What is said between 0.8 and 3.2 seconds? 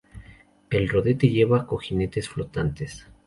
rodete lleva cojinetes flotantes.